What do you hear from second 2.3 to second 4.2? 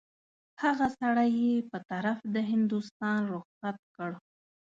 د هندوستان رخصت کړ.